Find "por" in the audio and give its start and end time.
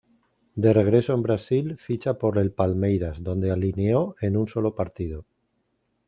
2.17-2.39